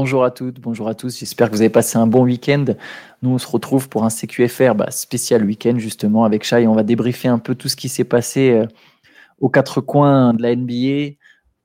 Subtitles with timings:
[0.00, 1.18] bonjour à toutes, bonjour à tous.
[1.18, 2.64] J'espère que vous avez passé un bon week-end.
[3.20, 6.66] Nous, on se retrouve pour un CQFR bah, spécial week-end justement avec Chai.
[6.66, 8.66] On va débriefer un peu tout ce qui s'est passé euh,
[9.40, 11.16] aux quatre coins de la NBA,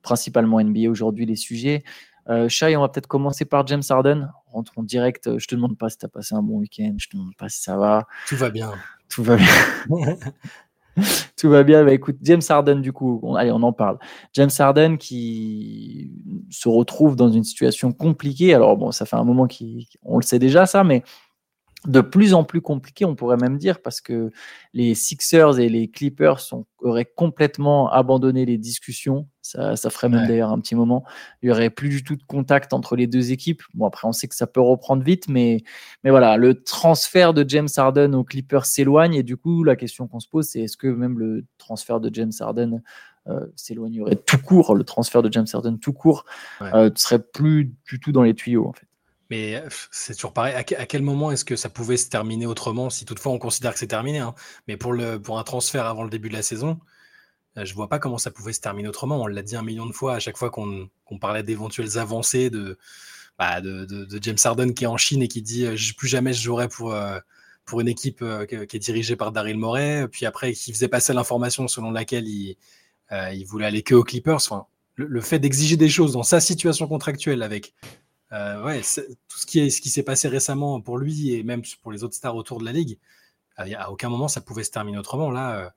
[0.02, 1.86] principalement NBA aujourd'hui les sujets.
[2.28, 4.30] Euh, Shai, on va peut-être commencer par James Harden.
[4.48, 5.38] Rentrons direct.
[5.38, 6.94] Je te demande pas si tu as passé un bon week-end.
[6.98, 8.06] Je te demande pas si ça va.
[8.28, 8.74] Tout va bien.
[9.08, 9.48] Tout va bien.
[11.38, 11.84] Tout va bien.
[11.84, 13.98] Bah, écoute, James Harden, du coup, on, allez, on en parle.
[14.34, 16.12] James Harden qui
[16.50, 18.54] se retrouve dans une situation compliquée.
[18.54, 21.04] Alors, bon, ça fait un moment qu'on le sait déjà, ça, mais
[21.88, 24.32] de plus en plus compliqué, on pourrait même dire, parce que
[24.74, 26.42] les Sixers et les Clippers
[26.80, 29.28] auraient complètement abandonné les discussions.
[29.46, 31.04] Ça, ça ferait même d'ailleurs un petit moment.
[31.44, 33.62] Il n'y aurait plus du tout de contact entre les deux équipes.
[33.76, 35.64] Bon, après, on sait que ça peut reprendre vite, mais,
[36.04, 39.14] mais voilà, le transfert de James Harden aux Clippers s'éloigne.
[39.14, 42.10] Et du coup, la question qu'on se pose, c'est est-ce que même le transfert de
[42.12, 42.82] James Harden
[43.28, 46.26] euh, s'éloignerait tout court, le transfert de James Harden tout court,
[46.60, 48.88] ne euh, serait plus du tout dans les tuyaux, en fait.
[49.30, 50.56] Mais c'est toujours pareil.
[50.56, 53.80] À, quel moment est-ce que ça pouvait se terminer autrement, si toutefois on considère que
[53.80, 54.34] c'est terminé hein.
[54.68, 56.80] Mais pour, le, pour un transfert avant le début de la saison,
[57.58, 59.22] je vois pas comment ça pouvait se terminer autrement.
[59.22, 60.90] On l'a dit un million de fois à chaque fois qu'on
[61.20, 62.52] parlait d'éventuelles avancées
[63.38, 65.66] bah, de, James Harden qui est en Chine et qui dit
[65.98, 66.96] plus jamais je jouerai pour,
[67.66, 70.08] pour une équipe qui est dirigée par Daryl Morey.
[70.12, 72.58] Puis après, qui faisait passer l'information selon laquelle il,
[73.46, 74.42] voulait aller que aux Clippers.
[74.96, 77.74] Le fait d'exiger des choses dans sa situation contractuelle avec
[78.32, 78.82] euh,
[79.28, 82.04] tout ce qui est ce qui s'est passé récemment pour lui et même pour les
[82.04, 82.98] autres stars autour de la ligue,
[83.58, 85.32] à aucun moment ça pouvait se terminer autrement.
[85.32, 85.70] Là, euh,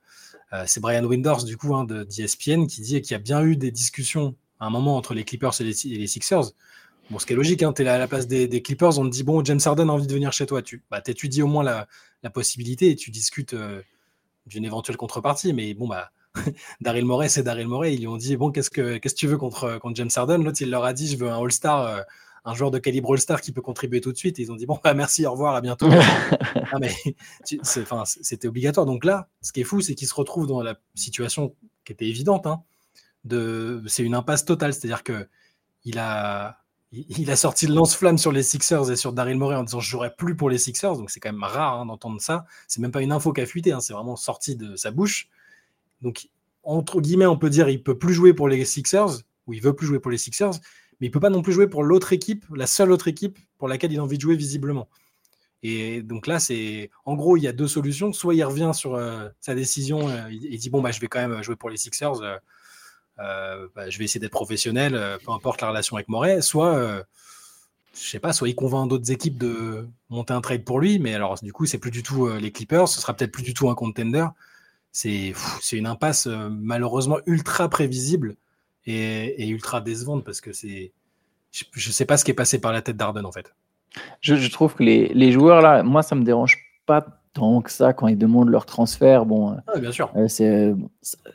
[0.53, 3.43] euh, c'est Brian Winders du coup hein, de d'ESPN qui dit qu'il y a bien
[3.43, 6.53] eu des discussions à un moment entre les Clippers et les, Sixers.
[7.11, 9.11] Bon, ce qui est logique, hein, tu es à la place des, Clippers, on te
[9.11, 11.63] dit bon, James Harden a envie de venir chez toi, tu bah, étudies au moins
[11.63, 11.87] la,
[12.31, 13.55] possibilité et tu discutes
[14.47, 15.53] d'une éventuelle contrepartie.
[15.55, 16.11] Mais bon, bah,
[16.81, 17.95] Daryl Morey, c'est Daryl Morey.
[17.95, 20.43] Ils lui ont dit bon, qu'est-ce que qu'est-ce que tu veux contre, contre James Harden?
[20.43, 22.05] L'autre, il leur a dit je veux un All-Star
[22.45, 24.39] un joueur de calibre All-Star qui peut contribuer tout de suite.
[24.39, 25.89] ils ont dit bon, bah, merci, au revoir, à bientôt.
[26.81, 26.93] mais
[27.45, 28.87] c'était obligatoire.
[28.87, 31.55] Donc là, ce qui est fou, c'est qu'il se retrouve dans la situation
[31.85, 32.47] qui était évidente.
[32.47, 32.63] Hein,
[33.25, 34.73] de, c'est une impasse totale.
[34.73, 35.29] C'est-à-dire que
[35.85, 36.59] il a,
[36.93, 39.91] il a sorti le lance-flamme sur les Sixers et sur Daryl Morey en disant je
[39.91, 40.97] jouerai plus pour les Sixers.
[40.97, 42.47] Donc c'est quand même rare hein, d'entendre ça.
[42.67, 43.73] C'est même pas une info qui a fuité.
[43.73, 45.29] Hein, c'est vraiment sorti de sa bouche.
[46.03, 46.29] Donc
[46.63, 49.75] entre guillemets, on peut dire il peut plus jouer pour les Sixers ou il veut
[49.75, 50.53] plus jouer pour les Sixers
[51.01, 53.69] mais il peut pas non plus jouer pour l'autre équipe, la seule autre équipe pour
[53.69, 54.89] laquelle il a envie de jouer visiblement.
[55.63, 58.13] Et donc là, c'est en gros, il y a deux solutions.
[58.13, 61.27] Soit il revient sur euh, sa décision euh, il, dit bon bah je vais quand
[61.27, 62.21] même jouer pour les Sixers,
[63.19, 64.93] euh, bah, je vais essayer d'être professionnel,
[65.25, 66.43] peu importe la relation avec Moret.
[66.43, 67.05] Soit
[67.95, 71.15] je sais pas, soit il convainc d'autres équipes de monter un trade pour lui, mais
[71.15, 73.69] alors du coup c'est plus du tout les Clippers, ce sera peut-être plus du tout
[73.71, 74.27] un contender.
[74.93, 75.35] C'est
[75.73, 78.37] une impasse malheureusement ultra prévisible
[78.89, 80.93] et, ultra décevante parce que c'est.
[81.51, 83.55] Je ne sais pas ce qui est passé par la tête d'Arden en fait.
[84.21, 87.93] Je, trouve que les, les, joueurs là, moi ça me dérange pas tant que ça
[87.93, 89.25] quand ils demandent leur transfert.
[89.25, 90.11] Bon, ah, bien sûr.
[90.15, 90.75] Euh, c'est,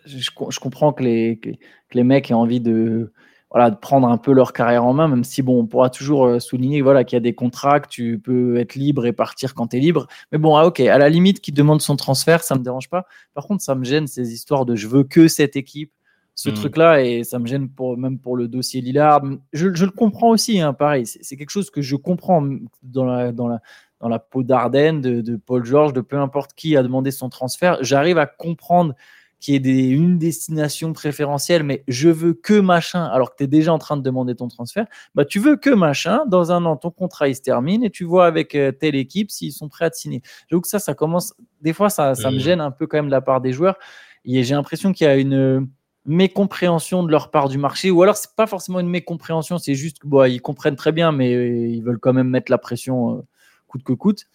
[0.06, 0.18] je,
[0.50, 1.50] je, comprends que les, que
[1.94, 3.12] les mecs aient envie de,
[3.54, 6.26] voilà, de prendre un peu leur carrière en main, même si bon, on pourra toujours
[6.26, 9.54] euh, souligner voilà, qu'il y a des contrats, que tu peux être libre et partir
[9.54, 10.08] quand tu es libre.
[10.32, 13.06] Mais bon, ah, ok, à la limite, qui demande son transfert, ça me dérange pas.
[13.36, 15.92] Par contre, ça me gêne ces histoires de je veux que cette équipe,
[16.36, 16.54] ce mm.
[16.54, 19.24] truc-là et ça me gêne pour, même pour le dossier Lillard.
[19.52, 21.06] Je, le comprends aussi, hein, pareil.
[21.06, 22.48] C'est quelque chose que je comprends
[22.82, 23.62] dans la, dans la,
[24.00, 27.78] dans la peau d'Arden, de, Paul George, de peu importe qui a demandé son transfert.
[27.82, 28.96] J'arrive à comprendre
[29.40, 33.44] qu'il y ait des, une destination préférentielle, mais je veux que machin, alors que tu
[33.44, 34.88] es déjà en train de demander ton transfert.
[35.16, 38.06] Bah, tu veux que machin, dans un an, ton contrat il se termine et tu
[38.06, 40.22] vois avec euh, telle équipe s'ils sont prêts à te signer.
[40.50, 41.34] J'avoue que ça, ça commence.
[41.62, 43.78] Des fois, ça, ça me gêne un peu quand même de la part des joueurs.
[44.26, 45.68] J'ai l'impression qu'il y a une
[46.06, 50.00] mécompréhension de leur part du marché, ou alors c'est pas forcément une mécompréhension, c'est juste
[50.00, 53.18] qu'ils bon, ils comprennent très bien, mais euh, ils veulent quand même mettre la pression
[53.18, 53.22] euh,
[53.68, 54.28] coûte que coûte.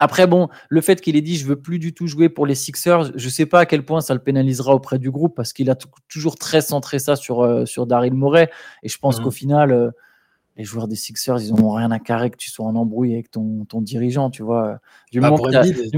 [0.00, 2.54] Après, bon, le fait qu'il ait dit je veux plus du tout jouer pour les
[2.54, 5.70] Sixers, je sais pas à quel point ça le pénalisera auprès du groupe parce qu'il
[5.70, 5.76] a
[6.08, 8.48] toujours très centré ça sur, euh, sur Daryl Morey.
[8.84, 9.24] Et je pense mmh.
[9.24, 9.92] qu'au final,
[10.58, 13.30] les joueurs des Sixers, ils n'ont rien à carrer que tu sois en embrouille avec
[13.30, 14.80] ton, ton dirigeant, tu vois.
[15.12, 15.44] Du bah, moment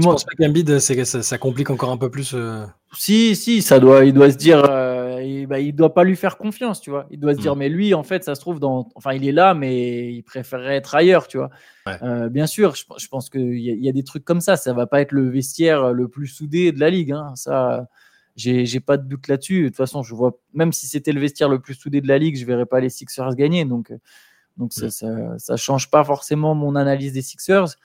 [0.03, 2.63] penses pas qu'Embiid, ça, ça complique encore un peu plus euh
[2.95, 6.15] Si, si, ça doit, il doit se dire, euh, il, bah, il doit pas lui
[6.15, 7.07] faire confiance, tu vois.
[7.09, 7.59] Il doit se dire, hmm.
[7.59, 10.75] mais lui, en fait, ça se trouve dans, enfin, il est là, mais il préférerait
[10.75, 11.49] être ailleurs, tu vois.
[12.03, 14.57] Euh, bien sûr, je, je pense qu'il y, y, a des trucs comme ça.
[14.57, 17.33] Ça va pas être le vestiaire le plus soudé de la ligue, hein.
[17.35, 17.87] Ça,
[18.35, 19.63] j'ai pas de doute là-dessus.
[19.63, 22.19] De toute façon, je vois, même si c'était le vestiaire le plus soudé de la
[22.19, 23.91] ligue, je verrais pas les Sixers gagner, donc.
[24.57, 27.77] Donc ça, ça, change pas forcément mon analyse des Sixers.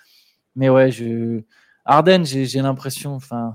[0.55, 1.43] Mais ouais, je...
[1.85, 3.55] Arden, j'ai l'impression, enfin,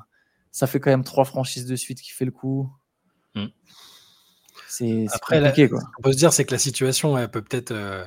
[0.51, 2.71] ça fait quand même trois franchises de suite qui fait le coup.
[3.35, 3.47] Hmm.
[4.67, 5.67] C'est compliqué.
[5.67, 5.81] quoi.
[5.81, 7.71] Ce qu'on peut se dire, c'est que la situation, elle peut peut-être.
[7.71, 8.05] Euh,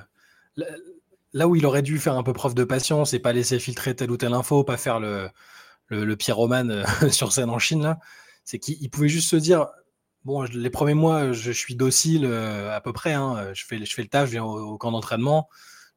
[1.32, 3.94] là où il aurait dû faire un peu preuve de patience et pas laisser filtrer
[3.94, 5.28] telle ou telle info, pas faire le,
[5.88, 7.98] le, le pyromane sur scène en Chine, là,
[8.44, 9.66] c'est qu'il pouvait juste se dire
[10.24, 13.12] bon, les premiers mois, je suis docile à peu près.
[13.12, 15.48] Hein, je, fais, je le taf, je viens au, camp d'entraînement,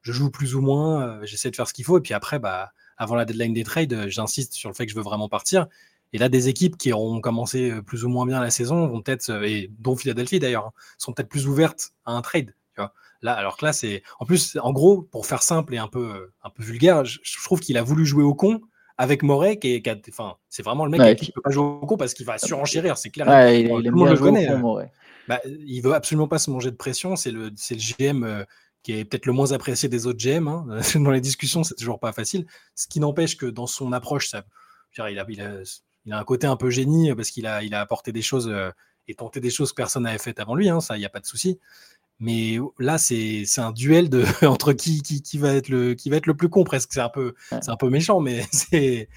[0.02, 1.98] je joue plus ou moins, j'essaie de faire ce qu'il faut.
[1.98, 4.96] Et puis après, bah, avant la deadline des trades, j'insiste sur le fait que je
[4.96, 5.66] veux vraiment partir.
[6.12, 9.30] Et là, des équipes qui auront commencé plus ou moins bien la saison vont peut-être,
[9.44, 12.54] et dont Philadelphie d'ailleurs, hein, sont peut-être plus ouvertes à un trade.
[13.22, 14.02] Là, alors que là, c'est.
[14.20, 17.60] En plus, en gros, pour faire simple et un peu, un peu vulgaire, je, trouve
[17.60, 18.60] qu'il a voulu jouer au con
[18.98, 21.86] avec Moret, qui est, enfin, c'est vraiment le mec qui ne peut pas jouer au
[21.86, 23.28] con parce qu'il va surenchérir, c'est clair.
[23.28, 24.48] Ouais, il, il, le connaît.
[24.48, 24.86] Con, hein.
[25.28, 27.14] bah, il veut absolument pas se manger de pression.
[27.14, 28.44] C'est le, c'est le GM euh,
[28.82, 30.48] qui est peut-être le moins apprécié des autres GM.
[30.48, 30.80] Hein.
[30.96, 32.46] Dans les discussions, c'est toujours pas facile.
[32.74, 34.44] Ce qui n'empêche que dans son approche, ça,
[34.96, 35.52] il, a, il, a,
[36.04, 38.48] il a un côté un peu génie parce qu'il a, il a apporté des choses
[38.48, 38.70] euh,
[39.06, 40.68] et tenté des choses que personne n'avait faites avant lui.
[40.68, 41.60] Hein, ça, il n'y a pas de souci.
[42.20, 46.16] Mais là, c'est un duel de, entre qui, qui, qui, va être le, qui va
[46.16, 46.92] être le plus con presque.
[46.92, 49.08] C'est un, peu, c'est un peu méchant, mais c'est.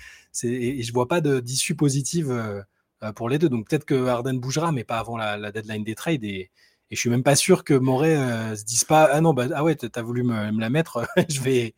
[0.43, 3.49] Et je vois pas d'issue positive euh, pour les deux.
[3.49, 6.23] Donc peut-être que Harden bougera, mais pas avant la, la deadline des trades.
[6.23, 6.51] Et,
[6.89, 9.47] et, je suis même pas sûr que Moret euh, se dise pas Ah non, bah,
[9.53, 11.75] ah ouais, tu as voulu me, me la mettre, je vais,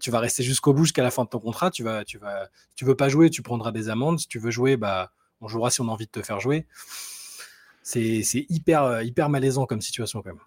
[0.00, 1.70] tu vas rester jusqu'au bout, jusqu'à la fin de ton contrat.
[1.70, 4.18] Tu vas, tu vas, tu veux pas jouer, tu prendras des amendes.
[4.20, 6.66] Si tu veux jouer, bah, on jouera si on a envie de te faire jouer
[7.86, 10.40] c'est hyper, euh, hyper malaisant comme situation quand même.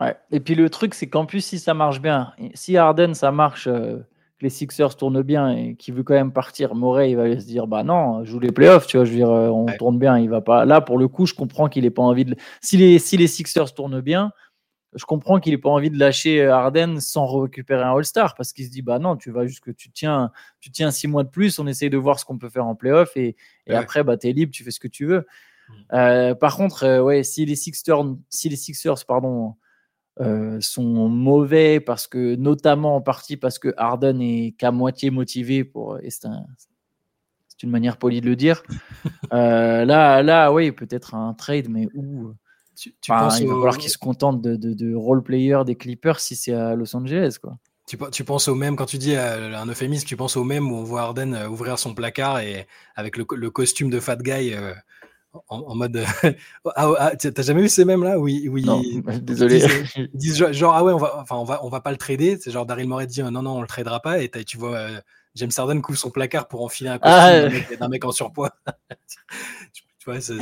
[0.00, 0.14] Ouais.
[0.30, 3.66] Et puis le truc, c'est qu'en plus, si ça marche bien, si Harden, ça marche,
[3.66, 3.98] euh,
[4.38, 7.46] que les Sixers tournent bien et qu'il veut quand même partir, Morey, il va se
[7.46, 10.18] dire bah non, joue les playoffs, tu vois, je veux dire, euh, on tourne bien,
[10.18, 10.64] il va pas.
[10.66, 12.36] Là, pour le coup, je comprends qu'il n'ait pas envie de.
[12.60, 14.32] Si les, si les Sixers tournent bien,
[14.94, 18.66] je comprends qu'il n'ait pas envie de lâcher Harden sans récupérer un All-Star parce qu'il
[18.66, 20.30] se dit bah non, tu vas juste que tu tiens,
[20.60, 22.74] tu tiens six mois de plus, on essaye de voir ce qu'on peut faire en
[22.74, 23.34] playoff et,
[23.66, 25.26] et après, bah, tu es libre, tu fais ce que tu veux.
[25.92, 29.54] Euh, par contre, euh, ouais, si les Sixers, si les Sixers pardon,
[30.20, 35.64] euh, sont mauvais parce que, notamment en partie parce que Harden est qu'à moitié motivé
[35.64, 36.28] pour, et c'est,
[37.62, 38.62] une manière polie de le dire.
[39.30, 42.34] là, là, oui, peut-être un trade, mais où
[42.76, 46.52] tu, il va falloir qu'il se contente de, de, role player des Clippers si c'est
[46.52, 47.56] à Los Angeles, quoi.
[47.86, 50.76] Tu, tu, penses au même, quand tu dis un euphémisme, tu penses au même où
[50.76, 54.54] on voit Harden ouvrir son placard et avec le, le costume de Fat Guy
[55.48, 56.04] en, mode.
[56.76, 58.66] ah, ah t'as jamais vu ces mêmes là Oui, oui.
[59.22, 59.64] désolé.
[59.96, 62.38] Ils disent, genre, ah ouais, on va, enfin, on va, on va pas le trader.
[62.40, 64.20] C'est genre Daryl Morey dit non, non, on le tradera pas.
[64.22, 65.00] Et tu vois euh,
[65.34, 68.52] James Harden couvre son placard pour enfiler un ah, costume d'un mec, en surpoids.
[69.98, 70.36] tu vois, c'est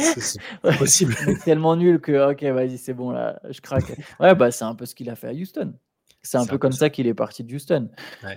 [0.79, 1.17] possible.
[1.45, 3.93] tellement nul que, ok, vas-y, c'est bon là, je craque.
[4.21, 5.75] Ouais, bah c'est un peu ce qu'il a fait à Houston.
[6.25, 7.89] C'est un peu comme ça qu'il est parti de Houston.
[8.25, 8.31] Euh,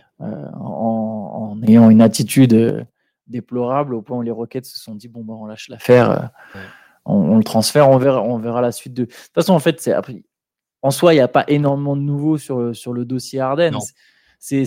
[0.59, 2.87] en, en, ayant une attitude
[3.27, 6.11] euh, déplorable au point où les Rockets se sont dit bon, bah, on lâche l'affaire,
[6.55, 6.59] euh,
[7.05, 9.03] on, le transfère, on verra, on verra la suite de.
[9.03, 9.93] De toute façon, en fait, c'est
[10.81, 13.77] en soi, il n'y a pas énormément de nouveaux sur, sur le dossier Arden.
[14.39, 14.65] C'est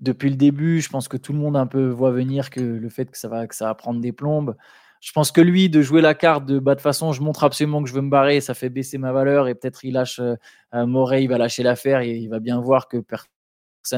[0.00, 2.88] depuis le début, je pense que tout le monde un peu voit venir que le
[2.88, 4.56] fait que ça va, que ça va prendre des plombes.
[5.00, 7.82] Je pense que lui, de jouer la carte de bah, de façon, je montre absolument
[7.82, 10.36] que je veux me barrer, ça fait baisser ma valeur et peut-être il lâche euh,
[10.72, 13.28] il va lâcher l'affaire et il va bien voir que personne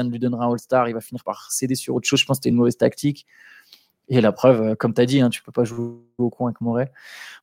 [0.03, 2.19] lui donnera un All-Star, il va finir par céder sur autre chose.
[2.19, 3.25] Je pense que c'était une mauvaise tactique.
[4.09, 6.49] Et la preuve, euh, comme tu as dit, hein, tu peux pas jouer au coin
[6.49, 6.91] avec Moret.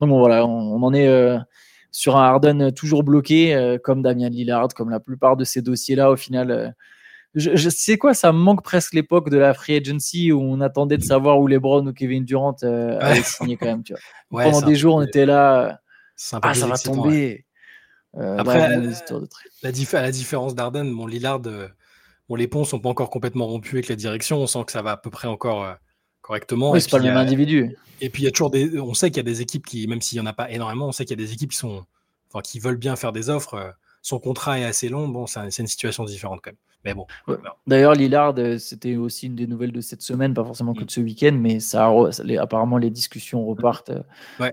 [0.00, 1.38] Donc bon, voilà, on, en est euh,
[1.90, 6.10] sur un Harden toujours bloqué, euh, comme Damien Lillard, comme la plupart de ces dossiers-là.
[6.10, 6.74] Au final,
[7.34, 10.96] je, sais quoi, ça me manque presque l'époque de la free agency où on attendait
[10.96, 13.82] de savoir où LeBron ou Kevin Durant allaient signer quand même.
[13.82, 13.92] Tu
[14.30, 14.44] vois.
[14.44, 15.80] Pendant des jours, on était là.
[16.32, 17.44] ah, ça va tomber.
[18.16, 18.80] Après, la,
[20.00, 21.40] la, différence d'Arden, bon, Lillard
[22.28, 24.38] Bon, les ponts sont pas encore complètement rompus avec la direction.
[24.38, 25.74] On sent que ça va à peu près encore euh,
[26.22, 26.70] correctement.
[26.70, 27.76] Oui, c'est pas le même individu.
[28.00, 28.78] Et puis il y a toujours des.
[28.78, 30.88] On sait qu'il y a des équipes qui, même s'il y en a pas énormément,
[30.88, 31.84] on sait qu'il y a des équipes qui sont,
[32.28, 33.54] enfin, qui veulent bien faire des offres.
[33.54, 33.70] Euh,
[34.02, 35.08] son contrat est assez long.
[35.08, 36.58] Bon, c'est une situation différente quand même.
[36.84, 37.06] Mais bon.
[37.66, 40.86] D'ailleurs, Lillard, euh, c'était aussi une des nouvelles de cette semaine, pas forcément que mm.
[40.86, 41.90] de ce week-end, mais ça,
[42.38, 43.92] apparemment les discussions repartent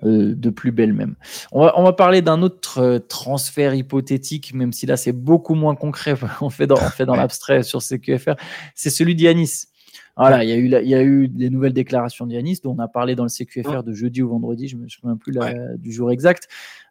[0.03, 1.15] de plus belle même.
[1.51, 5.75] On va, on va parler d'un autre transfert hypothétique, même si là c'est beaucoup moins
[5.75, 6.15] concret.
[6.41, 8.35] on fait dans, fait dans l'abstrait sur CQFR.
[8.75, 9.67] C'est celui d'Yanis.
[10.17, 12.79] Voilà, il y, a eu, il y a eu des nouvelles déclarations d'Yanis, dont on
[12.79, 15.33] a parlé dans le CQFR de jeudi ou vendredi, je ne me souviens plus
[15.77, 16.47] du jour exact.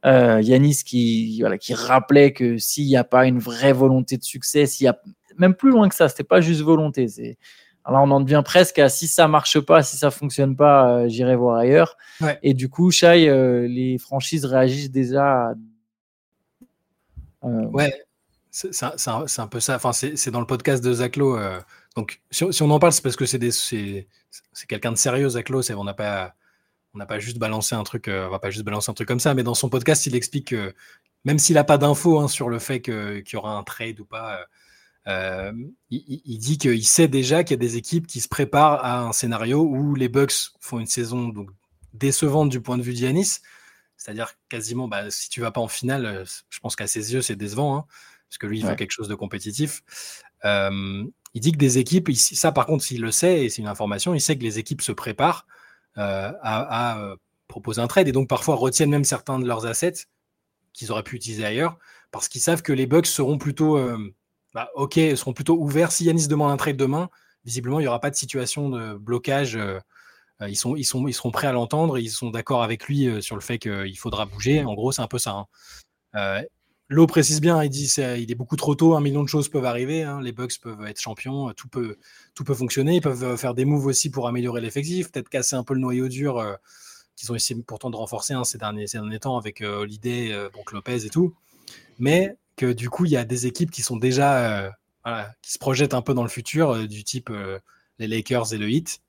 [0.06, 4.24] Euh, Yanis qui, voilà, qui rappelait que s'il n'y a pas une vraie volonté de
[4.24, 4.98] succès, s'il y a
[5.40, 7.08] même plus loin que ça, c'était pas juste volonté.
[7.08, 7.38] C'est
[7.84, 11.08] alors on en devient presque à si ça marche pas, si ça fonctionne pas, euh,
[11.08, 11.96] j'irai voir ailleurs.
[12.42, 15.54] Et du coup, Shai, euh, les franchises réagissent déjà.
[17.42, 18.04] Euh, ouais,
[18.50, 19.76] c'est un, un, peu ça.
[19.76, 21.38] Enfin, c'est dans le podcast de Zaclo.
[21.96, 24.06] donc, si, on en parle, c'est parce que c'est
[24.68, 25.62] quelqu'un de sérieux, Zaclo.
[25.74, 26.34] On n'a pas
[26.94, 29.20] On n'a pas juste balancé un truc, on va pas juste balancer un truc comme
[29.20, 30.74] ça, mais dans son podcast, il explique que
[31.24, 34.04] même s'il n'a pas d'infos hein, sur le fait qu'il y aura un trade ou
[34.04, 34.40] pas,
[35.06, 39.12] il, dit qu'il sait déjà qu'il y a des équipes qui se préparent à un
[39.12, 41.50] scénario où les Bucks font une saison donc,
[41.94, 43.40] décevante du point de vue d'Yanis.
[43.96, 47.36] C'est-à-dire quasiment, bah, si tu vas pas en finale, je pense qu'à ses yeux, c'est
[47.36, 47.84] décevant, hein,
[48.28, 49.82] parce que lui, il veut quelque chose de compétitif.
[50.44, 54.14] il dit que des équipes, ça par contre, s'il le sait, et c'est une information,
[54.14, 55.46] il sait que les équipes se préparent
[55.96, 57.14] à,
[57.48, 60.06] proposer un trade et donc parfois retiennent même certains de leurs assets
[60.72, 61.78] qu'ils auraient pu utiliser ailleurs,
[62.12, 63.76] parce qu'ils savent que les Bucks seront plutôt,
[64.54, 65.92] bah, ok, seront plutôt ouverts.
[65.92, 67.08] Si Yanis demande un trade demain,
[67.44, 69.58] visiblement, il n'y aura pas de situation de blocage.
[70.42, 73.06] Euh, ils, sont, ils, sont, ils seront prêts à l'entendre, ils sont d'accord avec lui
[73.06, 74.64] euh, sur le fait qu'il faudra bouger.
[74.64, 75.32] En gros, c'est un peu ça.
[75.32, 75.46] Hein.
[76.16, 76.42] Euh,
[76.88, 79.48] L'eau précise bien, il dit c'est, il est beaucoup trop tôt, un million de choses
[79.48, 80.20] peuvent arriver, hein.
[80.20, 81.98] les Bucks peuvent être champions, tout peut,
[82.34, 85.62] tout peut fonctionner, ils peuvent faire des moves aussi pour améliorer l'effectif, peut-être casser un
[85.62, 86.44] peu le noyau dur
[87.14, 88.88] qu'ils ont essayé pourtant de renforcer hein, ces, derniers,
[89.20, 91.32] temps avec Holiday, donc Lopez et tout,
[92.00, 94.70] mais que du coup il y a des équipes qui sont déjà,
[95.04, 97.30] voilà, qui se projettent un peu dans le futur, du type
[97.98, 99.00] les Lakers et le Heat,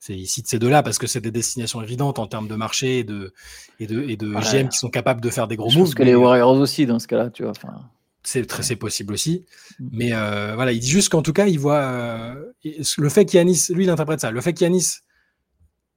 [0.00, 3.00] c'est ici de ces deux-là parce que c'est des destinations évidentes en termes de marché
[3.00, 3.32] et de,
[3.80, 5.88] et de, et de GM qui sont capables de faire des gros je moves.
[5.88, 7.52] Pense que les Warriors aussi dans ce cas-là, tu vois.
[8.22, 9.44] C'est très possible aussi.
[9.78, 9.88] Mm.
[9.92, 12.52] Mais euh, voilà, il dit juste qu'en tout cas, il voit euh,
[12.96, 14.30] le fait qu'Yanis, lui, il interprète ça.
[14.30, 14.98] Le fait qu'Yanis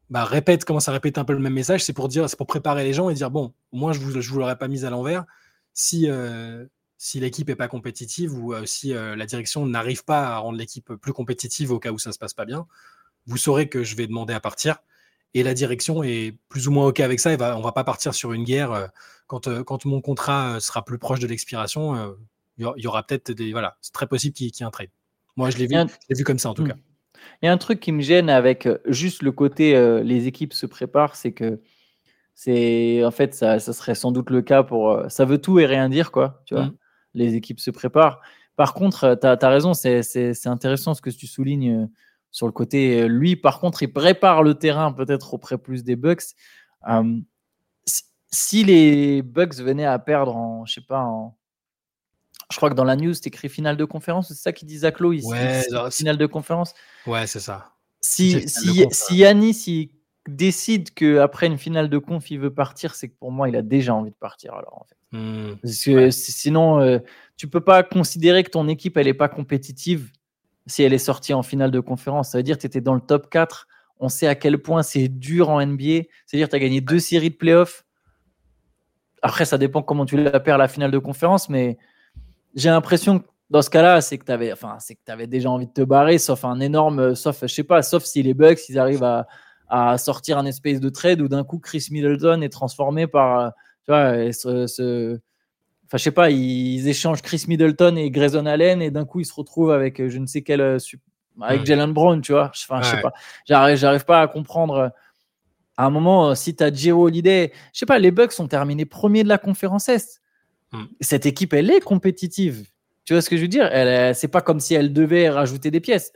[0.10, 2.48] bah, répète, commence à répéter un peu le même message, c'est pour dire, c'est pour
[2.48, 4.90] préparer les gens et dire bon, moins je vous, je vous l'aurais pas mis à
[4.90, 5.26] l'envers.
[5.74, 6.66] Si euh,
[7.04, 11.14] si l'équipe est pas compétitive ou si la direction n'arrive pas à rendre l'équipe plus
[11.14, 12.68] compétitive au cas où ça se passe pas bien,
[13.26, 14.78] vous saurez que je vais demander à partir.
[15.34, 17.34] Et la direction est plus ou moins OK avec ça.
[17.34, 18.72] Et va, on va pas partir sur une guerre.
[18.72, 18.88] Euh,
[19.28, 22.16] quand, euh, quand mon contrat euh, sera plus proche de l'expiration,
[22.58, 23.52] il y aura peut-être des.
[23.52, 24.90] Voilà, c'est très possible qu'il y ait un trade.
[25.38, 25.76] Moi, je l'ai vu,
[26.10, 26.70] vu comme ça en tout hmm.
[26.70, 26.76] cas.
[27.42, 30.66] Il y a un truc qui me gêne avec juste le côté les équipes se
[30.66, 31.62] préparent, c'est que
[32.34, 35.66] c'est en fait ça, ça, serait sans doute le cas pour ça veut tout et
[35.66, 36.66] rien dire quoi, tu vois.
[36.66, 36.78] Hmm.
[37.14, 38.20] Les équipes se préparent.
[38.56, 41.90] Par contre, tu as, as, raison, c'est intéressant ce que tu soulignes
[42.32, 45.98] sur le côté, euh, lui, par contre, il prépare le terrain peut-être auprès plus des
[45.98, 46.24] Bucks.
[46.90, 47.20] Euh,
[48.32, 51.38] si les Bucks venaient à perdre en, je sais pas, en,
[52.50, 54.80] je crois que dans la news, c'est écrit finale de conférence, c'est ça qui dit
[54.80, 56.74] Zach Lowe ouais, finale de conférence.
[57.06, 57.74] Ouais, c'est ça.
[58.00, 59.92] Si, si, si Yanis
[60.28, 63.62] décide qu'après une finale de conf, il veut partir, c'est que pour moi, il a
[63.62, 64.54] déjà envie de partir.
[64.54, 65.18] Alors, en fait.
[65.18, 65.56] Hmm.
[65.62, 67.00] Parce que sinon, euh,
[67.38, 70.12] tu peux pas considérer que ton équipe, elle est pas compétitive
[70.68, 72.32] si elle est sortie en finale de conférence.
[72.32, 73.68] Ça veut dire que tu étais dans le top 4.
[74.00, 76.04] On sait à quel point c'est dur en NBA.
[76.26, 77.84] C'est-à-dire que tu as gagné deux séries de playoffs.
[79.22, 81.78] Après, ça dépend comment tu la perds la finale de conférence, mais
[82.56, 84.78] j'ai l'impression que dans ce cas-là, c'est que tu avais, enfin,
[85.28, 88.34] déjà envie de te barrer, sauf un énorme, sauf, je sais pas, sauf si les
[88.34, 89.28] Bucks, ils arrivent à,
[89.72, 93.54] à sortir un espèce de trade où d'un coup Chris Middleton est transformé par,
[93.86, 95.20] tu vois, ce,
[95.92, 99.26] Enfin, je sais pas, ils échangent Chris Middleton et Grayson Allen et d'un coup, ils
[99.26, 100.62] se retrouvent avec euh, je ne sais quel.
[100.62, 100.78] Euh,
[101.42, 102.50] avec Jalen Brown, tu vois.
[102.70, 103.12] Enfin, je sais pas.
[103.46, 104.76] J'arrive pas à comprendre.
[104.76, 104.90] Euh,
[105.76, 108.86] à un moment, si tu as Giro Holiday, je sais pas, les Bucks ont terminé
[108.86, 110.22] premier de la conférence Est.
[110.72, 110.86] Hmm.
[111.02, 112.68] Cette équipe, elle est compétitive.
[113.04, 113.66] Tu vois ce que je veux dire?
[113.66, 116.14] Elle, C'est pas comme si elle devait rajouter des pièces.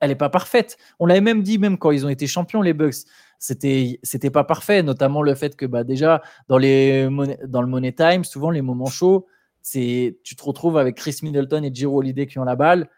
[0.00, 0.76] Elle n'est pas parfaite.
[0.98, 3.06] On l'avait même dit, même quand ils ont été champions, les Bucks
[3.38, 7.08] c'était c'était pas parfait, notamment le fait que bah, déjà dans, les
[7.46, 9.26] dans le Money Time, souvent les moments chauds,
[9.62, 12.88] c'est tu te retrouves avec Chris Middleton et Giro Holiday qui ont la balle.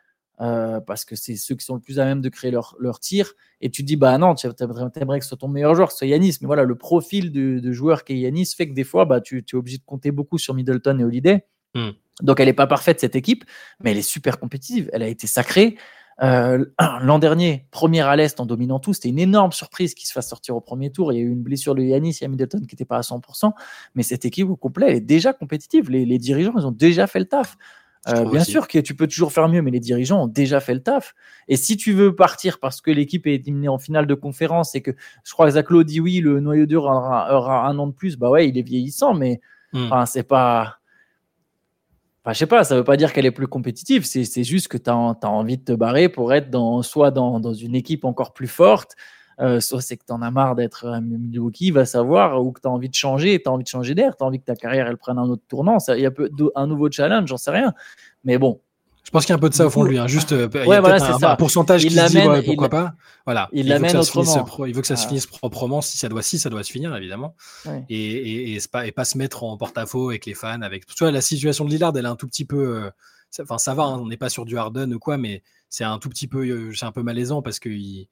[0.40, 2.98] Euh, parce que c'est ceux qui sont le plus à même de créer leur, leur
[2.98, 3.34] tir.
[3.60, 5.92] Et tu te dis, bah non, tu aimerais que ce soit ton meilleur joueur, que
[5.92, 6.38] ce soit Yanis.
[6.40, 9.44] Mais voilà, le profil de, de joueur qu'est Yanis fait que des fois, bah, tu,
[9.46, 11.44] es obligé de compter beaucoup sur Middleton et Holiday.
[11.74, 11.90] Hmm.
[12.22, 13.44] Donc elle n'est pas parfaite, cette équipe,
[13.80, 14.88] mais elle est super compétitive.
[14.94, 15.76] Elle a été sacrée.
[16.22, 16.64] Euh,
[17.02, 20.28] l'an dernier, première à l'Est en dominant tout, c'était une énorme surprise qu'il se fasse
[20.28, 21.12] sortir au premier tour.
[21.12, 23.52] Il y a eu une blessure de Yanis et Middleton qui n'était pas à 100%,
[23.94, 25.90] mais cette équipe au complet est déjà compétitive.
[25.90, 27.56] Les, dirigeants, ils ont déjà fait le taf.
[28.08, 30.72] Euh, bien sûr que tu peux toujours faire mieux, mais les dirigeants ont déjà fait
[30.72, 31.14] le taf.
[31.48, 34.80] Et si tu veux partir parce que l'équipe est éliminée en finale de conférence et
[34.80, 37.92] que je crois que Zach Lowe dit oui, le noyau dur aura, un an de
[37.92, 39.40] plus, bah ouais, il est vieillissant, mais
[39.74, 39.90] hmm.
[40.06, 40.79] c'est pas
[42.22, 44.76] Enfin, je sais pas, ça veut pas dire qu'elle est plus compétitive, c'est juste que
[44.76, 48.46] tu as, envie de te barrer pour être dans, soit dans, une équipe encore plus
[48.46, 48.94] forte,
[49.40, 52.60] euh, soit c'est que tu en as marre d'être un Milwaukee, va savoir, ou que
[52.60, 54.44] tu as envie de changer, tu as envie de changer d'air, tu as envie que
[54.44, 56.10] ta carrière elle prenne un autre tournant, il y a
[56.56, 57.72] un nouveau challenge, j'en sais rien.
[58.24, 58.60] Mais bon,
[59.02, 59.98] je pense qu'il y a un peu de ça au fond de lui.
[59.98, 60.06] Hein.
[60.06, 62.94] Juste, euh, il y a voilà, un, un, pourcentage il qui dit ouais, pourquoi pas.
[63.24, 63.48] Voilà.
[63.52, 65.80] Il, il, veut que ça il veut que ça se finisse proprement.
[65.80, 67.34] Si ça doit, si ça doit se finir, évidemment.
[67.88, 70.62] Et, et, et, pas, et, pas, se mettre en porte-à-faux avec les fans.
[70.62, 70.86] Avec...
[70.86, 72.84] Tu vois, la situation de Lillard, elle est un tout petit peu.
[72.84, 72.90] Euh,
[73.40, 75.98] enfin, ça va, hein, on n'est pas sur du Harden ou quoi, mais c'est un
[75.98, 78.08] tout petit peu, euh, c'est un peu malaisant parce qu'il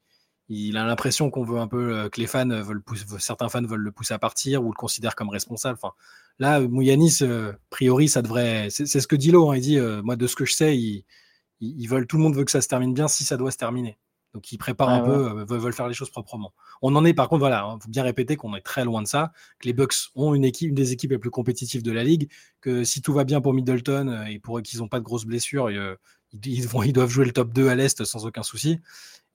[0.49, 3.61] il a l'impression qu'on veut un peu euh, que les fans veulent pousser, certains fans
[3.61, 5.77] veulent le pousser à partir ou le considèrent comme responsable.
[5.81, 5.93] Enfin,
[6.39, 8.69] là, Mouyanis, a priori, ça devrait.
[8.69, 9.51] C'est ce que dit Lo.
[9.51, 12.45] Hein, il dit, moi, de ce que je sais, ils, veulent, tout le monde veut
[12.45, 13.97] que ça se termine bien si ça doit se terminer.
[14.33, 16.53] Donc ils préparent un peu, veulent, faire les choses proprement.
[16.81, 19.01] On en est par contre, voilà, il hein, faut bien répéter qu'on est très loin
[19.01, 21.91] de ça, que les Bucks ont une équipe, une des équipes les plus compétitives de
[21.91, 22.29] la ligue,
[22.61, 25.71] que si tout va bien pour Middleton et pour qu'ils n'ont pas de grosses blessures,
[25.71, 28.79] ils, vont, ils doivent jouer le top 2 à l'Est sans aucun souci.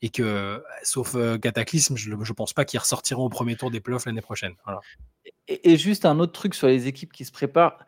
[0.03, 3.81] Et que, sauf euh, cataclysme, je ne pense pas qu'ils ressortiront au premier tour des
[3.81, 4.55] playoffs l'année prochaine.
[5.49, 7.79] Et, juste un autre truc sur les équipes qui se préparent.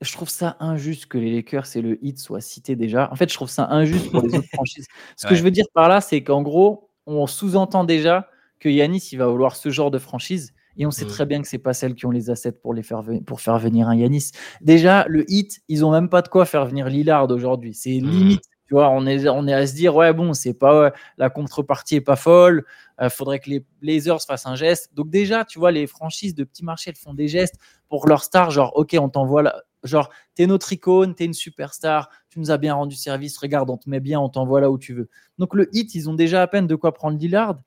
[0.00, 3.08] Je trouve ça injuste que les Lakers et le Heat soient cités déjà.
[3.12, 4.86] En fait, je trouve ça injuste pour les autres franchises.
[5.16, 8.28] Ce que je veux dire par là, c'est qu'en gros, on sous-entend déjà
[8.60, 10.52] que Yanis, il va vouloir ce genre de franchise.
[10.76, 11.08] Et on sait mm.
[11.08, 13.58] très bien que c'est pas celles qui ont les assets pour les faire pour faire
[13.58, 14.32] venir un Yanis.
[14.60, 17.74] Déjà, le hit, ils ont même pas de quoi faire venir Lillard aujourd'hui.
[17.74, 18.10] C'est mm.
[18.10, 18.42] limite.
[18.66, 21.96] Tu vois, on est, on est à se dire, ouais, bon, c'est pas la contrepartie
[21.96, 22.64] est pas folle.
[22.98, 24.94] Il euh, faudrait que les Blazers fassent un geste.
[24.94, 27.56] Donc déjà, tu vois, les franchises de petits marchés, elles font des gestes
[27.88, 32.10] pour leur star, genre, ok, on t'envoie là, genre, t'es notre icône, t'es une superstar,
[32.28, 34.78] tu nous as bien rendu service, regarde, on te met bien, on t'envoie là où
[34.78, 35.08] tu veux.
[35.38, 37.58] Donc le hit, ils ont déjà à peine de quoi prendre Lillard.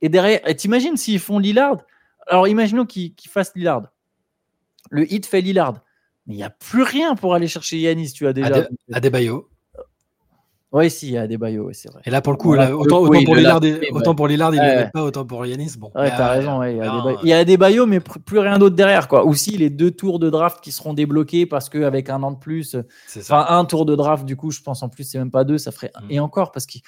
[0.00, 1.78] Et derrière, t'imagines s'ils font Lillard?
[2.26, 3.88] Alors imaginons qu'ils fassent Lillard.
[4.90, 5.80] Le hit fait Lillard.
[6.26, 8.66] Mais il n'y a plus rien pour aller chercher Yanis, tu as déjà.
[8.88, 9.48] Baillots.
[10.72, 12.00] Oui, si, il y a des baillots, c'est vrai.
[12.06, 13.60] Et là, pour le coup, autant, pour Lillard,
[13.92, 14.90] autant pour Lillard, il ne ouais.
[14.90, 15.74] pas, autant pour Yanis.
[15.78, 18.58] Bon, ouais, t'as raison, il, y a il y a des baillots, mais plus rien
[18.58, 19.06] d'autre derrière.
[19.06, 19.26] Quoi.
[19.26, 22.38] Ou si les deux tours de draft qui seront débloqués parce qu'avec un an de
[22.38, 22.76] plus,
[23.18, 25.58] enfin un tour de draft, du coup, je pense en plus, c'est même pas deux,
[25.58, 25.92] ça ferait.
[26.02, 26.06] Mm.
[26.10, 26.80] Et encore, parce qu'ils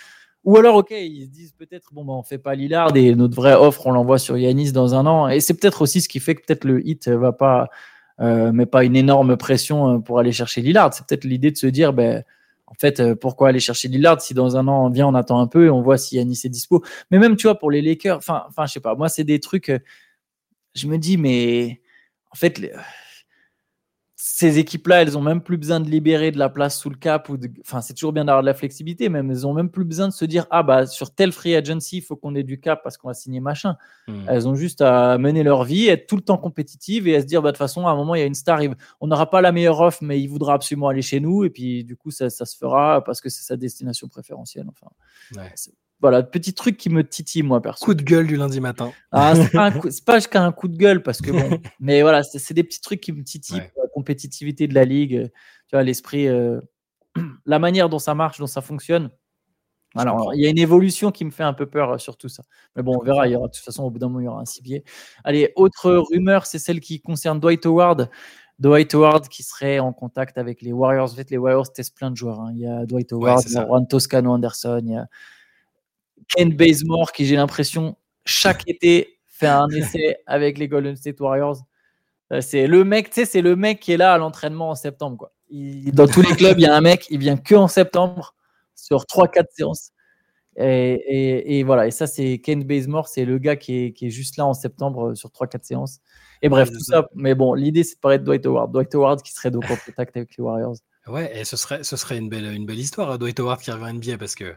[0.45, 3.35] ou alors, ok, ils se disent peut-être, bon, bah, on fait pas Lillard et notre
[3.35, 5.29] vraie offre, on l'envoie sur Yanis dans un an.
[5.29, 7.71] Et c'est peut-être aussi ce qui fait que peut-être le hit va pas,
[8.21, 10.93] euh, mais pas une énorme pression euh, pour aller chercher Lillard.
[10.93, 12.25] C'est peut-être l'idée de se dire, ben,
[12.67, 15.41] en fait, euh, pourquoi aller chercher Lillard si dans un an on vient, on attend
[15.41, 16.83] un peu et on voit si Yanis est dispo.
[17.11, 19.41] Mais même, tu vois, pour les Lakers, enfin, enfin, je sais pas, moi, c'est des
[19.41, 19.71] trucs,
[20.75, 21.81] je me dis, mais
[22.31, 22.61] en fait,
[24.37, 27.29] ces équipes-là, elles ont même plus besoin de libérer de la place sous le cap.
[27.29, 30.09] Ou Enfin, c'est toujours bien d'avoir de la flexibilité, mais elles ont même plus besoin
[30.09, 32.81] de se dire Ah, bah, sur tel free agency, il faut qu'on ait du cap
[32.83, 33.77] parce qu'on va signer machin.
[34.09, 34.25] Hmm.
[34.27, 37.27] Elles ont juste à mener leur vie, être tout le temps compétitives et à se
[37.27, 38.59] dire bah, De toute façon, à un moment, il y a une star,
[39.01, 41.45] on n'aura pas la meilleure offre, mais il voudra absolument aller chez nous.
[41.45, 44.67] Et puis, du coup, ça, ça se fera parce que c'est sa destination préférentielle.
[44.69, 44.91] Enfin,
[46.01, 47.85] voilà, petit truc qui me titille, moi, perso.
[47.85, 48.93] Coup de gueule du lundi matin.
[49.11, 49.73] Ah, c'est pas,
[50.05, 53.01] pas jusqu'à un coup de gueule, parce que bon, mais voilà, c'est des petits trucs
[53.01, 55.31] qui me titillent la compétitivité de la ligue,
[55.69, 56.61] tu vois, l'esprit, euh,
[57.47, 59.11] la manière dont ça marche, dont ça fonctionne.
[59.97, 62.29] Alors, il y a une évolution qui me fait un peu peur euh, sur tout
[62.29, 62.43] ça.
[62.75, 63.29] Mais bon, on verra.
[63.29, 64.85] Il y aura, de toute façon, au bout d'un moment, il y aura un cibier.
[65.23, 68.11] Allez, autre rumeur, c'est celle qui concerne Dwight Howard.
[68.59, 71.13] Dwight Howard qui serait en contact avec les Warriors.
[71.13, 72.41] En fait, les Warriors testent plein de joueurs.
[72.41, 72.51] Hein.
[72.55, 75.07] Il y a Dwight Howard, il y a Juan Toscano Anderson, il y a
[76.29, 81.59] Ken Bazemore, qui j'ai l'impression chaque été fait un essai avec les Golden State Warriors.
[82.33, 84.75] Euh, c'est le mec, tu sais, c'est le mec qui est là à l'entraînement en
[84.75, 85.17] septembre.
[85.19, 85.33] Quoi.
[85.51, 88.35] dans tous les clubs, il y a un mec, il vient que en septembre
[88.75, 89.91] sur 3-4 séances.
[90.57, 94.37] Et, voilà, et ça, c'est Ken Bazemore, c'est le gars qui est, qui est, juste
[94.37, 95.99] là en septembre euh, sur 3-4 séances.
[96.43, 97.09] Et bref, tout ça.
[97.15, 98.73] Mais bon, l'idée, c'est de parler de Dwight Howard.
[98.73, 100.77] Dwight Howard qui serait donc en contact avec les Warriors.
[101.07, 103.93] Ouais, et ce serait, ce serait une, belle, une belle histoire, Dwight Howard qui revient
[103.99, 104.55] NBA parce que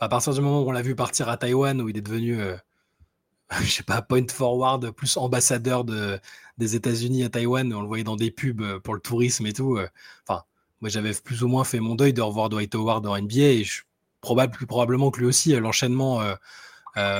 [0.00, 2.40] à partir du moment où on l'a vu partir à Taïwan, où il est devenu,
[2.40, 2.56] euh,
[3.62, 6.18] je sais pas, point forward, plus ambassadeur de,
[6.58, 9.52] des États-Unis à Taïwan, on le voyait dans des pubs euh, pour le tourisme et
[9.52, 9.76] tout.
[9.76, 9.88] Euh,
[10.26, 10.42] enfin,
[10.80, 13.64] moi j'avais plus ou moins fait mon deuil de revoir Dwight Howard en NBA et
[13.64, 13.82] je,
[14.22, 16.22] probable, plus probablement que lui aussi, l'enchaînement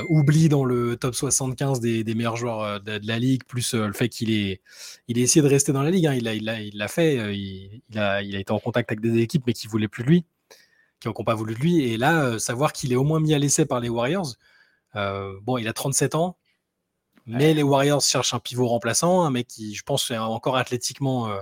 [0.08, 4.30] oublie dans le top 75 des, meilleurs joueurs de, la ligue, plus le fait qu'il
[4.30, 4.60] ait,
[5.08, 6.06] il essayé de rester dans la ligue.
[6.06, 6.14] Hein.
[6.14, 9.88] il l'a fait, il, a, été en contact avec des équipes, mais qui ne voulaient
[9.88, 10.24] plus lui
[11.00, 11.82] qui n'ont pas voulu de lui.
[11.84, 14.34] Et là, euh, savoir qu'il est au moins mis à l'essai par les Warriors,
[14.96, 16.36] euh, bon, il a 37 ans,
[17.26, 21.28] mais les Warriors cherchent un pivot remplaçant, un mec qui, je pense, est encore athlétiquement
[21.28, 21.40] euh,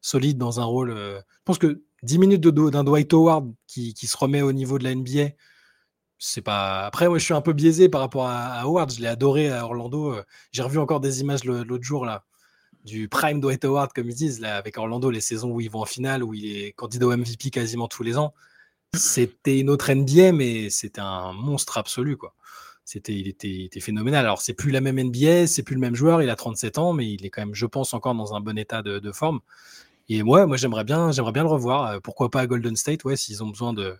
[0.00, 0.90] solide dans un rôle.
[0.94, 4.84] je pense que 10 minutes d'un Dwight Howard qui, qui, se remet au niveau de
[4.84, 5.30] la NBA,
[6.18, 6.86] c'est pas.
[6.86, 8.92] Après, moi, je suis un peu biaisé par rapport à, Howard.
[8.92, 10.16] Je l'ai adoré à Orlando.
[10.52, 12.24] J'ai revu encore des images l'autre jour là
[12.84, 15.80] du prime Dwight Howard, comme ils disent, là, avec Orlando, les saisons où ils vont
[15.80, 18.34] en finale, où il est candidat au MVP quasiment tous les ans
[18.94, 22.34] c'était une autre NBA, mais c'était un monstre absolu, quoi.
[22.84, 24.24] C'était, il était, phénoménal.
[24.26, 26.92] Alors, c'est plus la même NBA, c'est plus le même joueur, il a 37 ans,
[26.92, 29.40] mais il est quand même, je pense, encore dans un bon état de, forme.
[30.08, 31.86] Et moi, moi j'aimerais bien, j'aimerais bien le revoir.
[31.86, 33.96] Euh, pourquoi pas à Golden State, ouais, s'ils ont besoin de,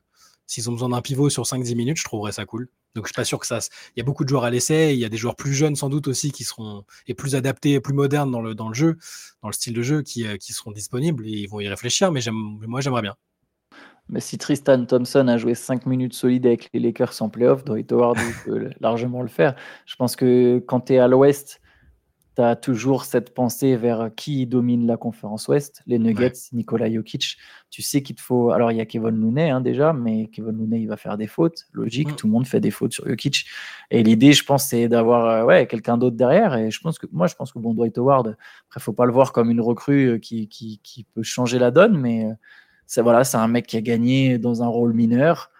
[0.46, 2.68] s'ils ont besoin d'un pivot sur 5-10 minutes, je trouverais ça cool.
[2.94, 3.58] Donc je suis pas sûr que ça.
[3.96, 5.76] Il y a beaucoup de joueurs à l'essai, il y a des joueurs plus jeunes
[5.76, 8.98] sans doute aussi qui seront et plus adaptés, plus modernes dans le, dans le jeu,
[9.42, 12.12] dans le style de jeu qui, euh, qui seront disponibles et ils vont y réfléchir.
[12.12, 13.16] Mais moi j'aimerais bien.
[14.08, 17.90] Mais si Tristan Thompson a joué 5 minutes solides avec les Lakers en playoff, Dwight
[17.90, 19.54] Howard peut largement le faire.
[19.86, 21.60] Je pense que quand tu es à l'ouest,
[22.36, 27.38] tu as toujours cette pensée vers qui domine la conférence Ouest, les Nuggets, Nikola Jokic.
[27.70, 28.50] Tu sais qu'il te faut.
[28.50, 31.26] Alors, il y a Kevin Looney hein, déjà, mais Kevin Looney, il va faire des
[31.26, 31.64] fautes.
[31.72, 32.16] Logique, mm.
[32.16, 33.46] tout le monde fait des fautes sur Jokic.
[33.90, 36.56] Et l'idée, je pense, c'est d'avoir euh, ouais, quelqu'un d'autre derrière.
[36.56, 38.36] Et je pense que moi, je pense que bon, Dwight Howard,
[38.68, 41.70] après, faut pas le voir comme une recrue euh, qui, qui, qui peut changer la
[41.70, 42.34] donne, mais euh,
[42.86, 45.50] c'est voilà, c'est un mec qui a gagné dans un rôle mineur.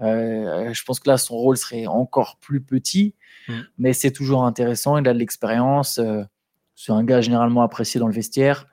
[0.00, 3.14] je pense que là, son rôle serait encore plus petit.
[3.48, 3.60] Mm.
[3.78, 4.96] Mais c'est toujours intéressant.
[4.98, 5.98] Il a de l'expérience.
[5.98, 6.22] Euh,
[6.74, 8.66] c'est un gars généralement apprécié dans le vestiaire.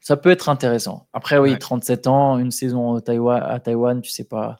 [0.00, 1.06] Ça peut être intéressant.
[1.12, 4.56] Après, oui, 37 ans, une saison à Taïwan, à Taïwan tu sais pas,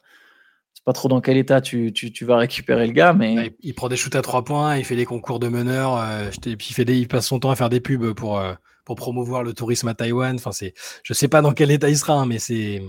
[0.73, 3.97] sais pas trop dans quel état tu, vas récupérer le gars, mais il, prend des
[3.97, 6.85] shoots à trois points, il fait des concours de meneurs, euh, et puis il fait
[6.85, 8.53] des, il passe son temps à faire des pubs pour euh,
[8.91, 10.35] pour promouvoir le tourisme à Taïwan.
[10.35, 10.73] Enfin, c'est,
[11.03, 12.81] je sais pas dans quel état il sera, hein, mais c'est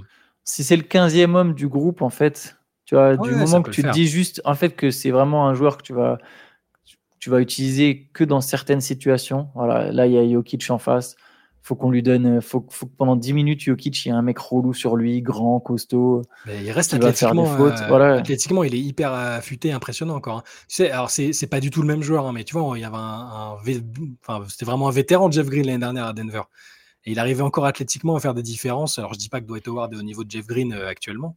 [0.45, 3.83] si c'est le 15e homme du groupe en fait, tu vois, du moment que tu
[3.83, 6.19] te dis juste en fait que c'est vraiment un joueur que tu vas,
[7.21, 9.49] tu vas utiliser que dans certaines situations.
[9.55, 11.15] Voilà, là il y a Jokic en face.
[11.62, 14.22] Faut qu'on lui donne, faut, faut que pendant 10 minutes Jokic, il y a un
[14.22, 16.22] mec relou sur lui, grand, costaud.
[16.46, 18.14] Mais il reste athlétiquement, fautes, euh, voilà.
[18.14, 20.38] athlétiquement, il est hyper affûté, impressionnant encore.
[20.38, 20.42] Hein.
[20.68, 22.77] Tu sais, alors c'est, c'est pas du tout le même joueur, hein, mais tu vois,
[22.77, 23.57] il y avait un,
[24.27, 26.42] enfin, c'était vraiment un vétéran Jeff Green l'année dernière à Denver.
[27.05, 28.98] Et il arrivait encore athlétiquement à faire des différences.
[28.98, 31.37] Alors je dis pas que Dwight Howard est au niveau de Jeff Green euh, actuellement,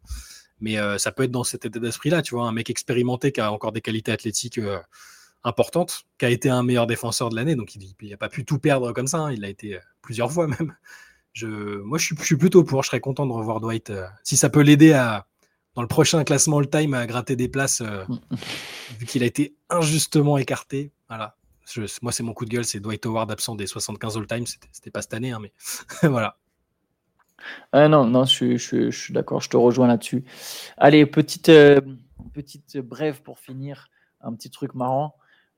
[0.59, 3.41] mais euh, ça peut être dans cet état d'esprit-là, tu vois, un mec expérimenté qui
[3.41, 4.59] a encore des qualités athlétiques
[5.45, 8.45] euh, importantes, qui a été un meilleur défenseur de l'année, donc il n'a pas pu
[8.45, 9.31] tout perdre comme ça, hein.
[9.31, 10.75] il a été euh, plusieurs fois même.
[11.33, 11.47] Je,
[11.81, 13.91] moi, je suis, plutôt pour, je serais content de revoir Dwight.
[14.23, 15.27] si ça peut l'aider à,
[15.75, 17.81] dans le prochain classement all-time, à gratter des places,
[18.99, 20.93] vu qu'il a été injustement écarté.
[21.09, 21.35] Voilà.
[22.01, 24.45] moi, c'est mon coup de gueule, c'est Dwight Howard absent des 75 all-time.
[24.71, 25.51] C'était pas cette année, hein, mais
[26.07, 26.37] voilà.
[27.71, 28.57] Ah non, non, je,
[28.91, 30.23] suis d'accord, je te rejoins là-dessus.
[30.77, 31.81] Allez, petite, euh,
[32.33, 33.89] petite brève pour finir,
[34.21, 35.15] un petit truc marrant.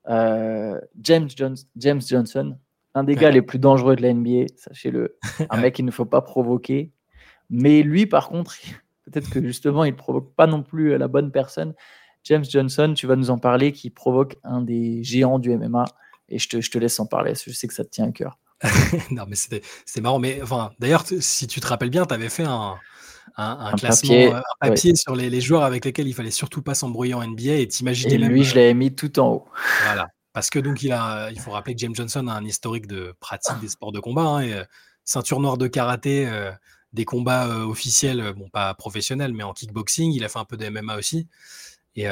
[0.08, 1.28] Euh, James,
[1.76, 2.56] James Johnson,
[2.94, 5.18] un des gars les plus dangereux de la NBA, sachez-le,
[5.50, 6.92] un mec qu'il ne faut pas provoquer.
[7.50, 8.56] Mais lui, par contre,
[9.04, 11.74] peut-être que justement, il ne provoque pas non plus la bonne personne.
[12.24, 15.84] James Johnson, tu vas nous en parler, qui provoque un des géants du MMA.
[16.28, 18.12] Et je te, je te laisse en parler, je sais que ça te tient à
[18.12, 18.38] cœur.
[19.10, 19.62] non, mais c'était
[20.00, 20.18] marrant.
[20.18, 22.76] Mais enfin, d'ailleurs, si tu te rappelles bien, tu avais fait un,
[23.36, 26.62] un, classement, papier, euh, un papier sur les, les, joueurs avec lesquels il fallait surtout
[26.62, 29.48] pas s'embrouiller en NBA et t'imaginais Et lui, je l'avais mis tout en haut.
[29.84, 30.08] Voilà.
[30.32, 33.14] Parce que donc, il, a, il faut rappeler que James Johnson a un historique de
[33.20, 34.22] pratique des sports de combat.
[34.22, 34.64] Hein, et, euh,
[35.04, 36.50] ceinture noire de karaté, euh,
[36.92, 40.12] des combats officiels, bon, pas professionnels, mais en kickboxing.
[40.12, 41.28] Il a fait un peu de MMA aussi.
[41.96, 42.06] Et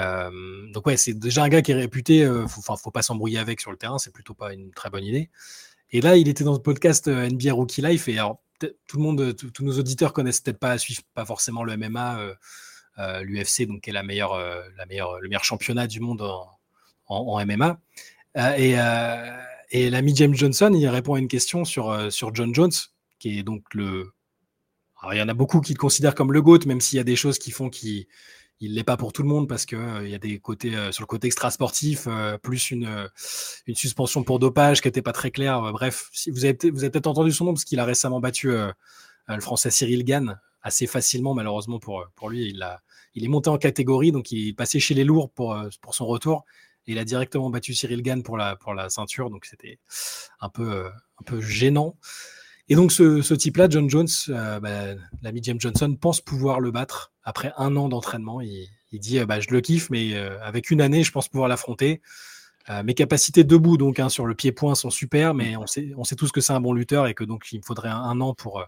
[0.73, 2.27] donc, ouais, c'est déjà un gars qui est réputé.
[2.27, 3.99] Enfin, faut pas s'embrouiller avec sur le terrain.
[3.99, 5.31] C'est plutôt pas une très bonne idée.
[5.91, 8.09] Et là, il était dans le podcast euh, NBA Rookie Life.
[8.09, 8.41] Et alors,
[8.87, 12.35] tout le monde, tous nos auditeurs connaissent peut-être pas, suivent pas forcément le MMA, euh,
[12.99, 16.23] euh, l'UFC, donc qui est la meilleure, le meilleur championnat du monde
[17.07, 17.79] en, MMA.
[18.57, 18.77] et,
[19.71, 22.73] et l'ami James Johnson, il répond à une question sur, sur John Jones,
[23.19, 24.13] qui est donc le.
[25.03, 27.01] Alors, il y en a beaucoup qui le considèrent comme le GOAT, même s'il y
[27.01, 28.07] a des choses qui font qu'il
[28.61, 30.75] il l'est pas pour tout le monde parce que euh, il y a des côtés
[30.75, 33.09] euh, sur le côté extra sportif euh, plus une
[33.67, 36.91] une suspension pour dopage qui était pas très claire bref si vous avez vous avez
[36.91, 41.35] peut-être entendu son nom parce qu'il a récemment battu le français Cyril Gann assez facilement
[41.35, 42.81] malheureusement pour pour lui il a
[43.15, 46.07] il est monté en catégorie donc il est passé chez les lourds pour pour son
[46.07, 46.45] retour
[46.87, 49.79] et il a directement battu Cyril Gann pour la pour la ceinture donc c'était
[50.41, 50.87] un peu
[51.19, 51.97] un peu gênant.
[52.69, 57.13] Et donc ce, type-là, John Jones, euh, bah, l'ami James Johnson, pense pouvoir le battre
[57.27, 58.41] après un an d'entraînement.
[58.41, 61.49] Il, dit euh, bah, je le kiffe, mais euh, avec une année, je pense pouvoir
[61.49, 62.01] l'affronter.
[62.85, 66.17] mes capacités debout donc hein, sur le pied-point sont super, mais on sait, on sait
[66.17, 68.65] tous que c'est un bon lutteur et que donc il me faudrait un, an pour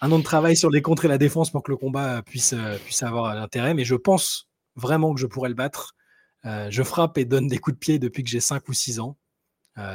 [0.00, 2.54] un an de travail sur les contres et la défense pour que le combat puisse,
[2.84, 3.74] puisse avoir l'intérêt.
[3.74, 5.96] Mais je pense vraiment que je pourrais le battre.
[6.44, 9.16] je frappe et donne des coups de pied depuis que j'ai 5 ou 6 ans.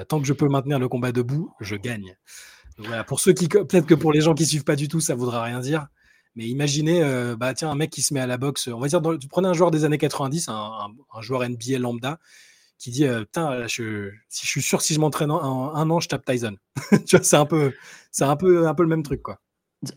[0.10, 2.18] tant que je peux maintenir le combat debout, je gagne
[2.78, 5.16] voilà, pour ceux qui, peut-être que pour les gens qui suivent pas du tout, ça
[5.16, 5.88] voudra rien dire.
[6.36, 8.88] Mais imaginez, euh, bah tiens, un mec qui se met à la boxe, on va
[8.88, 10.88] dire, tu prenez un joueur des années 90, un,
[11.22, 12.20] joueur NBA lambda,
[12.80, 16.00] qui dit, euh, putain, je, si je suis sûr, si je m'entraîne un, un, an,
[16.00, 16.56] je tape Tyson.
[17.06, 17.74] tu vois, c'est un peu,
[18.12, 19.40] c'est un peu, un peu le même truc, quoi.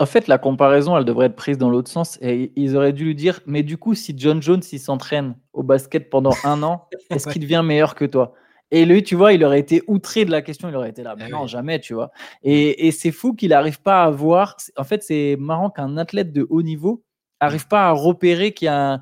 [0.00, 2.18] En fait, la comparaison, elle devrait être prise dans l'autre sens.
[2.20, 5.62] Et ils auraient dû lui dire, mais du coup, si John Jones, il s'entraîne au
[5.62, 8.34] basket pendant un an, est-ce qu'il devient meilleur que toi?
[8.70, 11.14] Et lui, tu vois, il aurait été outré de la question, il aurait été là.
[11.16, 12.10] Mais eh non, jamais, tu vois.
[12.42, 14.56] Et, c'est fou qu'il n'arrive pas à voir.
[14.76, 17.04] En fait, c'est marrant qu'un athlète de haut niveau
[17.40, 19.00] n'arrive pas à repérer qu'il y a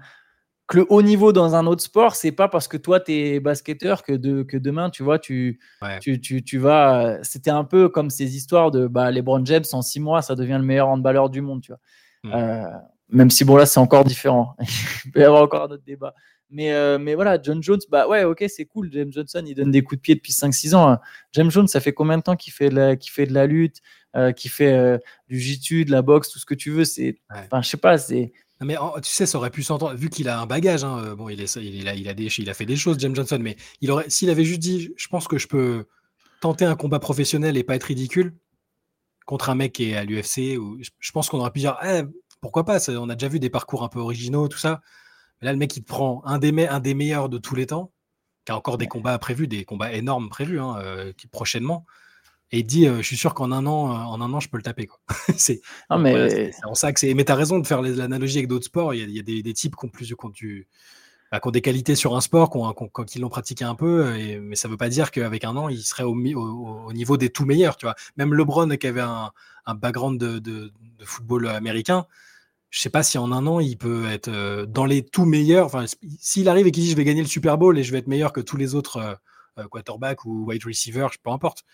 [0.67, 3.41] que le haut niveau dans un autre sport, c'est pas parce que toi, tu es
[3.41, 5.61] basketteur que, de, que demain, tu vois, tu,
[6.01, 7.19] tu, tu, vas.
[7.23, 10.57] C'était un peu comme ces histoires de bah, LeBron James en six mois, ça devient
[10.59, 11.81] le meilleur handballeur du monde, tu vois.
[12.27, 12.67] Hmm.
[13.11, 14.57] même si bon là c'est encore différent.
[15.05, 16.15] Il peut y avoir encore un autre débat.
[16.55, 18.89] Mais, mais voilà, John Jones, bah ouais, ok, c'est cool.
[18.93, 20.89] James Johnson, il donne des coups de pied depuis 5-6 ans.
[20.89, 21.01] Hein.
[21.33, 22.71] James Jones, ça fait combien de temps qu'il fait,
[23.07, 23.81] fait de la lutte,
[24.37, 27.69] qu'il fait du jiu de la boxe, tout ce que tu veux C'est, enfin, je
[27.69, 28.33] sais pas, c'est
[28.65, 31.29] mais tu sais, ça aurait pu s'entendre, vu qu'il a un bagage, hein, euh, bon,
[31.29, 33.57] il, est, il, a, il, a des, il a fait des choses, James Johnson, mais
[33.81, 35.87] il aurait, s'il avait juste dit, je pense que je peux
[36.41, 38.35] tenter un combat professionnel et pas être ridicule
[39.27, 40.59] contre un mec qui est à l'UFC,
[40.99, 42.03] je pense qu'on aurait pu dire, eh,
[42.41, 44.83] pourquoi pas, on a déjà vu des parcours un peu originaux, tout ça.
[45.41, 47.93] Là, le mec, il prend un des, un des meilleurs de tous les temps,
[48.45, 51.85] qui a encore des combats prévus, des combats énormes prévus hein, euh, prochainement
[52.55, 54.63] et il dit Je suis sûr qu'en un an, en un an, je peux le
[54.63, 54.89] taper.
[55.37, 56.53] c'est mais...
[56.65, 57.13] en ça que c'est.
[57.15, 58.95] Mais tu as raison de faire l'analogie avec d'autres sports.
[58.95, 60.15] Il y a, des, types qui ont, plus,
[61.33, 62.51] bah, qui, ont des qualités sur un sport,
[63.07, 65.83] qui, l'ont pratiqué un peu, mais ça ne veut pas dire qu'avec un an, il
[65.83, 67.77] serait au, au, niveau des tout meilleurs.
[67.77, 67.97] Tu vois.
[68.17, 69.33] Même LeBron, qui avait un,
[69.75, 72.07] background de, football américain,
[72.75, 75.67] je sais pas si en un an, il peut être dans les tout meilleurs.
[75.67, 75.85] Enfin,
[76.19, 78.09] s'il arrive et qu'il dit je vais gagner le Super Bowl et je vais être
[78.09, 79.19] meilleur que tous les autres
[79.71, 81.65] quarterbacks ou wide receivers, peu importe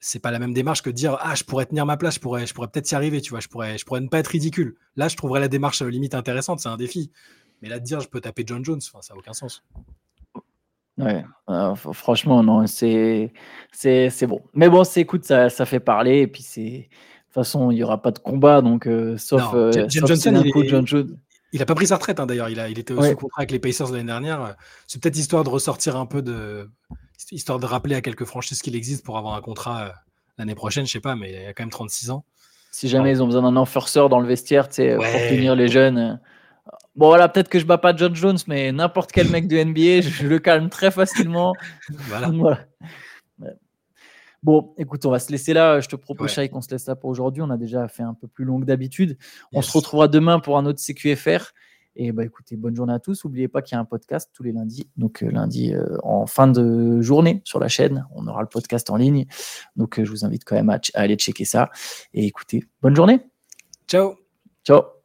[0.00, 2.20] c'est pas la même démarche que de dire ah je pourrais tenir ma place, je
[2.20, 4.28] pourrais, je pourrais peut-être y arriver, tu vois, je pourrais, je pourrais ne pas être
[4.28, 4.76] ridicule.
[4.96, 7.10] Là, je trouverais la démarche euh, limite intéressante, c'est un défi.
[7.62, 9.64] Mais là de dire je peux taper John Jones, ça n'a aucun sens.
[10.96, 13.32] Ouais, euh, franchement non, c'est
[13.72, 14.42] c'est bon.
[14.54, 16.88] Mais bon, c'est écoute, ça, ça fait parler et puis c'est
[17.28, 19.42] toute façon il y aura pas de combat donc euh, sauf,
[19.88, 21.16] Johnson, il, John Jones.
[21.52, 23.50] Il a pas pris sa retraite hein, d'ailleurs, il, a, il était au contrat avec
[23.50, 24.54] les Pacers l'année dernière.
[24.86, 26.68] C'est peut-être histoire de ressortir un peu de
[27.32, 29.90] histoire de rappeler à quelques franchises qu'il existe pour avoir un contrat euh,
[30.38, 32.24] l'année prochaine, je sais pas, mais il y a quand même 36 ans.
[32.70, 35.98] Si jamais ils ont besoin d'un enforceur dans le vestiaire, tu pour punir les jeunes.
[35.98, 36.14] Euh.
[36.96, 40.00] Bon voilà, peut-être que je bats pas John Jones, mais n'importe quel mec du NBA,
[40.02, 41.54] je, le calme très facilement.
[42.08, 42.30] voilà.
[44.48, 45.78] Bon, écoute, on va se laisser là.
[45.80, 46.48] Je te propose, ouais.
[46.48, 47.42] qu'on se laisse là pour aujourd'hui.
[47.42, 49.18] On a déjà fait un peu plus long que d'habitude.
[49.52, 51.52] On se retrouvera demain pour un autre CQFR.
[51.96, 53.26] Et bah écoutez, bonne journée à tous.
[53.26, 54.88] N'oubliez pas qu'il y a un podcast tous les lundis.
[54.96, 58.88] Donc euh, lundi euh, en fin de journée sur la chaîne, on aura le podcast
[58.88, 59.26] en ligne.
[59.76, 61.68] Donc euh, je vous invite quand même à aller checker ça.
[62.14, 63.20] Et écoutez, bonne journée.
[63.86, 64.14] Ciao.
[64.64, 64.97] Ciao.